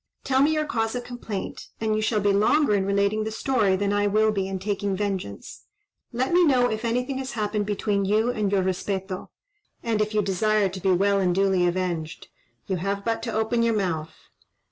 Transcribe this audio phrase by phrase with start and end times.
[0.23, 3.75] Tell me your cause of complaint, and you shall be longer in relating the story
[3.75, 5.65] than I will be in taking vengeance.
[6.11, 9.29] Let me know if anything has happened between you and your respeto;
[9.83, 12.29] and if you desire to be well and duly avenged.
[12.65, 14.15] You have but to open your mouth."